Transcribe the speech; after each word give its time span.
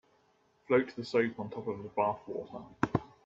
Float 0.67 0.95
the 0.95 1.05
soap 1.05 1.39
on 1.39 1.51
top 1.51 1.67
of 1.67 1.83
the 1.83 1.89
bath 1.89 2.21
water. 2.25 2.65